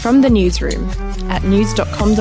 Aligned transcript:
From 0.00 0.20
the 0.20 0.30
newsroom 0.30 0.88
at 1.30 1.42
news.com.au. 1.42 2.14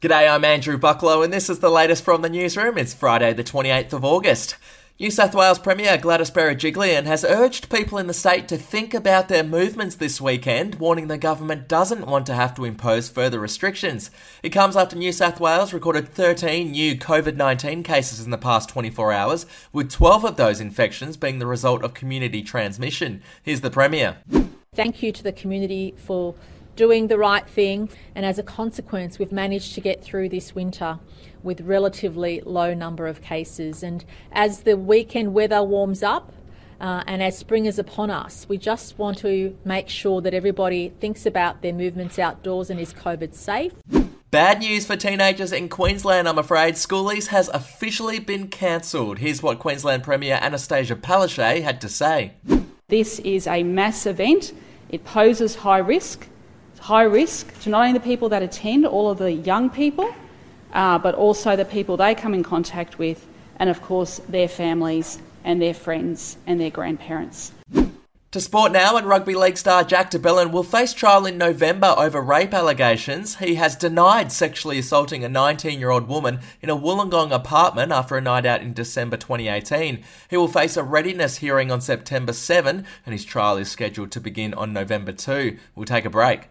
G'day, 0.00 0.32
I'm 0.32 0.44
Andrew 0.44 0.78
Bucklow, 0.78 1.24
and 1.24 1.32
this 1.32 1.50
is 1.50 1.58
the 1.58 1.68
latest 1.68 2.04
from 2.04 2.22
the 2.22 2.30
newsroom. 2.30 2.78
It's 2.78 2.94
Friday, 2.94 3.32
the 3.32 3.42
28th 3.42 3.92
of 3.92 4.04
August. 4.04 4.56
New 5.00 5.10
South 5.10 5.34
Wales 5.34 5.58
Premier 5.58 5.96
Gladys 5.96 6.30
Berejiklian 6.30 7.06
has 7.06 7.24
urged 7.24 7.70
people 7.70 7.96
in 7.96 8.06
the 8.06 8.12
state 8.12 8.46
to 8.48 8.58
think 8.58 8.92
about 8.92 9.28
their 9.28 9.42
movements 9.42 9.96
this 9.96 10.20
weekend, 10.20 10.74
warning 10.74 11.08
the 11.08 11.16
government 11.16 11.68
doesn't 11.68 12.06
want 12.06 12.26
to 12.26 12.34
have 12.34 12.54
to 12.56 12.66
impose 12.66 13.08
further 13.08 13.40
restrictions. 13.40 14.10
It 14.42 14.50
comes 14.50 14.76
after 14.76 14.96
New 14.96 15.12
South 15.12 15.40
Wales 15.40 15.72
recorded 15.72 16.10
13 16.10 16.72
new 16.72 16.96
COVID 16.96 17.36
19 17.36 17.82
cases 17.82 18.22
in 18.22 18.30
the 18.30 18.36
past 18.36 18.68
24 18.68 19.10
hours, 19.10 19.46
with 19.72 19.90
12 19.90 20.22
of 20.26 20.36
those 20.36 20.60
infections 20.60 21.16
being 21.16 21.38
the 21.38 21.46
result 21.46 21.82
of 21.82 21.94
community 21.94 22.42
transmission. 22.42 23.22
Here's 23.42 23.62
the 23.62 23.70
Premier. 23.70 24.18
Thank 24.74 25.02
you 25.02 25.12
to 25.12 25.22
the 25.22 25.32
community 25.32 25.94
for 25.96 26.34
doing 26.80 27.08
the 27.08 27.18
right 27.18 27.46
thing, 27.46 27.90
and 28.14 28.24
as 28.24 28.38
a 28.38 28.42
consequence, 28.42 29.18
we've 29.18 29.30
managed 29.30 29.74
to 29.74 29.82
get 29.82 30.02
through 30.02 30.30
this 30.30 30.54
winter 30.54 30.98
with 31.42 31.60
relatively 31.60 32.40
low 32.40 32.72
number 32.72 33.06
of 33.06 33.20
cases. 33.20 33.82
And 33.82 34.02
as 34.32 34.62
the 34.62 34.78
weekend 34.78 35.34
weather 35.34 35.62
warms 35.62 36.02
up, 36.02 36.32
uh, 36.80 37.04
and 37.06 37.22
as 37.22 37.36
spring 37.36 37.66
is 37.66 37.78
upon 37.78 38.08
us, 38.08 38.46
we 38.48 38.56
just 38.56 38.98
want 38.98 39.18
to 39.18 39.54
make 39.62 39.90
sure 39.90 40.22
that 40.22 40.32
everybody 40.32 40.88
thinks 41.00 41.26
about 41.26 41.60
their 41.60 41.74
movements 41.74 42.18
outdoors 42.18 42.70
and 42.70 42.80
is 42.80 42.94
COVID 42.94 43.34
safe. 43.34 43.74
Bad 44.30 44.60
news 44.60 44.86
for 44.86 44.96
teenagers 44.96 45.52
in 45.52 45.68
Queensland, 45.68 46.26
I'm 46.26 46.38
afraid. 46.38 46.76
Schoolies 46.76 47.26
has 47.26 47.50
officially 47.50 48.20
been 48.20 48.48
cancelled. 48.48 49.18
Here's 49.18 49.42
what 49.42 49.58
Queensland 49.58 50.02
Premier 50.02 50.38
Anastasia 50.40 50.96
Palaszczuk 50.96 51.60
had 51.60 51.78
to 51.82 51.90
say. 51.90 52.32
This 52.88 53.18
is 53.18 53.46
a 53.46 53.64
mass 53.64 54.06
event. 54.06 54.54
It 54.88 55.04
poses 55.04 55.56
high 55.56 55.78
risk 55.78 56.26
high 56.80 57.02
risk 57.02 57.60
to 57.60 57.70
not 57.70 57.86
only 57.86 57.92
the 57.98 58.04
people 58.04 58.28
that 58.30 58.42
attend, 58.42 58.86
all 58.86 59.10
of 59.10 59.18
the 59.18 59.32
young 59.32 59.70
people, 59.70 60.12
uh, 60.72 60.98
but 60.98 61.14
also 61.14 61.54
the 61.54 61.64
people 61.64 61.96
they 61.96 62.14
come 62.14 62.34
in 62.34 62.42
contact 62.42 62.98
with, 62.98 63.26
and 63.58 63.70
of 63.70 63.80
course 63.82 64.20
their 64.28 64.48
families 64.48 65.20
and 65.44 65.60
their 65.60 65.74
friends 65.74 66.36
and 66.46 66.60
their 66.60 66.70
grandparents. 66.70 67.52
To 68.32 68.40
sport 68.40 68.70
now, 68.70 68.96
and 68.96 69.08
rugby 69.08 69.34
league 69.34 69.58
star 69.58 69.82
Jack 69.82 70.10
de 70.10 70.18
Belin 70.18 70.52
will 70.52 70.62
face 70.62 70.92
trial 70.92 71.26
in 71.26 71.36
November 71.36 71.92
over 71.98 72.20
rape 72.20 72.54
allegations. 72.54 73.38
He 73.38 73.56
has 73.56 73.74
denied 73.74 74.30
sexually 74.30 74.78
assaulting 74.78 75.24
a 75.24 75.28
19 75.28 75.80
year 75.80 75.90
old 75.90 76.06
woman 76.06 76.38
in 76.62 76.70
a 76.70 76.76
Wollongong 76.76 77.32
apartment 77.32 77.90
after 77.90 78.16
a 78.16 78.20
night 78.20 78.46
out 78.46 78.62
in 78.62 78.72
December 78.72 79.16
2018. 79.16 80.04
He 80.28 80.36
will 80.36 80.46
face 80.46 80.76
a 80.76 80.84
readiness 80.84 81.38
hearing 81.38 81.72
on 81.72 81.80
September 81.80 82.32
7, 82.32 82.86
and 83.04 83.12
his 83.12 83.24
trial 83.24 83.56
is 83.56 83.68
scheduled 83.68 84.12
to 84.12 84.20
begin 84.20 84.54
on 84.54 84.72
November 84.72 85.10
2. 85.10 85.58
We'll 85.74 85.86
take 85.86 86.04
a 86.04 86.10
break. 86.10 86.50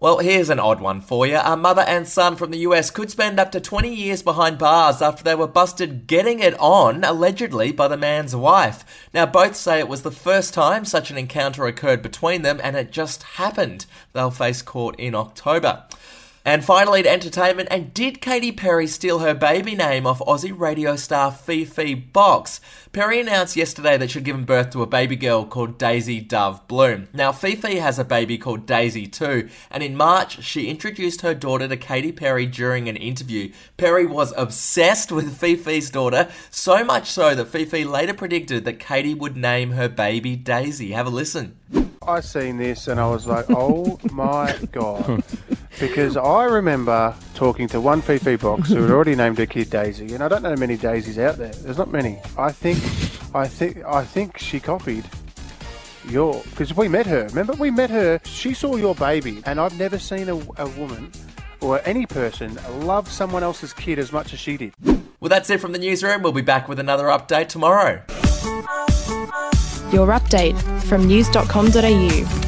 Well, 0.00 0.18
here's 0.18 0.48
an 0.48 0.60
odd 0.60 0.80
one 0.80 1.00
for 1.00 1.26
you. 1.26 1.38
A 1.38 1.56
mother 1.56 1.82
and 1.82 2.06
son 2.06 2.36
from 2.36 2.52
the 2.52 2.58
US 2.58 2.88
could 2.88 3.10
spend 3.10 3.40
up 3.40 3.50
to 3.50 3.58
20 3.58 3.92
years 3.92 4.22
behind 4.22 4.56
bars 4.56 5.02
after 5.02 5.24
they 5.24 5.34
were 5.34 5.48
busted 5.48 6.06
getting 6.06 6.38
it 6.38 6.54
on, 6.60 7.02
allegedly, 7.02 7.72
by 7.72 7.88
the 7.88 7.96
man's 7.96 8.36
wife. 8.36 8.84
Now, 9.12 9.26
both 9.26 9.56
say 9.56 9.80
it 9.80 9.88
was 9.88 10.02
the 10.02 10.12
first 10.12 10.54
time 10.54 10.84
such 10.84 11.10
an 11.10 11.18
encounter 11.18 11.66
occurred 11.66 12.00
between 12.00 12.42
them 12.42 12.60
and 12.62 12.76
it 12.76 12.92
just 12.92 13.24
happened. 13.24 13.86
They'll 14.12 14.30
face 14.30 14.62
court 14.62 14.94
in 15.00 15.16
October. 15.16 15.82
And 16.48 16.64
finally, 16.64 17.02
to 17.02 17.10
entertainment, 17.10 17.68
and 17.70 17.92
did 17.92 18.22
Katy 18.22 18.52
Perry 18.52 18.86
steal 18.86 19.18
her 19.18 19.34
baby 19.34 19.74
name 19.74 20.06
off 20.06 20.20
Aussie 20.20 20.58
radio 20.58 20.96
star 20.96 21.30
Fifi 21.30 21.92
Box? 21.92 22.62
Perry 22.90 23.20
announced 23.20 23.54
yesterday 23.54 23.98
that 23.98 24.10
she'd 24.10 24.24
given 24.24 24.46
birth 24.46 24.70
to 24.70 24.80
a 24.80 24.86
baby 24.86 25.14
girl 25.14 25.44
called 25.44 25.76
Daisy 25.76 26.22
Dove 26.22 26.66
Bloom. 26.66 27.08
Now, 27.12 27.32
Fifi 27.32 27.80
has 27.80 27.98
a 27.98 28.04
baby 28.04 28.38
called 28.38 28.64
Daisy 28.64 29.06
too, 29.06 29.50
and 29.70 29.82
in 29.82 29.94
March, 29.94 30.42
she 30.42 30.70
introduced 30.70 31.20
her 31.20 31.34
daughter 31.34 31.68
to 31.68 31.76
Katy 31.76 32.12
Perry 32.12 32.46
during 32.46 32.88
an 32.88 32.96
interview. 32.96 33.52
Perry 33.76 34.06
was 34.06 34.32
obsessed 34.34 35.12
with 35.12 35.36
Fifi's 35.36 35.90
daughter, 35.90 36.30
so 36.50 36.82
much 36.82 37.10
so 37.10 37.34
that 37.34 37.48
Fifi 37.48 37.84
later 37.84 38.14
predicted 38.14 38.64
that 38.64 38.78
Katy 38.78 39.12
would 39.12 39.36
name 39.36 39.72
her 39.72 39.90
baby 39.90 40.34
Daisy. 40.34 40.92
Have 40.92 41.08
a 41.08 41.10
listen. 41.10 41.58
I 42.08 42.20
seen 42.20 42.56
this 42.56 42.88
and 42.88 42.98
I 42.98 43.06
was 43.06 43.26
like, 43.26 43.44
oh 43.50 43.98
my 44.10 44.58
god. 44.72 45.22
Because 45.80 46.16
I 46.16 46.44
remember 46.44 47.14
talking 47.34 47.68
to 47.68 47.80
one 47.80 48.02
Fifi 48.02 48.36
box 48.36 48.68
who 48.68 48.82
had 48.82 48.90
already 48.90 49.14
named 49.14 49.38
her 49.38 49.46
kid 49.46 49.70
Daisy, 49.70 50.12
and 50.14 50.24
I 50.24 50.28
don't 50.28 50.42
know 50.42 50.56
many 50.56 50.76
daisies 50.76 51.18
out 51.18 51.36
there. 51.36 51.52
There's 51.52 51.78
not 51.78 51.92
many. 51.92 52.18
I 52.36 52.50
think, 52.50 52.78
I 53.34 53.46
think, 53.46 53.84
I 53.84 54.04
think 54.04 54.38
she 54.38 54.58
copied 54.58 55.04
your 56.08 56.42
because 56.50 56.74
we 56.76 56.88
met 56.88 57.06
her. 57.06 57.26
Remember, 57.28 57.52
we 57.54 57.70
met 57.70 57.90
her. 57.90 58.20
She 58.24 58.54
saw 58.54 58.74
your 58.76 58.94
baby, 58.96 59.40
and 59.46 59.60
I've 59.60 59.78
never 59.78 59.98
seen 59.98 60.28
a, 60.28 60.36
a 60.56 60.68
woman 60.70 61.12
or 61.60 61.80
any 61.84 62.06
person 62.06 62.58
love 62.80 63.08
someone 63.08 63.42
else's 63.42 63.72
kid 63.72 63.98
as 63.98 64.12
much 64.12 64.32
as 64.32 64.40
she 64.40 64.56
did. 64.56 64.74
Well, 65.20 65.28
that's 65.28 65.50
it 65.50 65.60
from 65.60 65.72
the 65.72 65.78
newsroom. 65.78 66.22
We'll 66.22 66.32
be 66.32 66.42
back 66.42 66.68
with 66.68 66.78
another 66.78 67.04
update 67.04 67.48
tomorrow. 67.48 68.02
Your 69.92 70.08
update 70.08 70.60
from 70.82 71.06
news.com.au. 71.06 72.47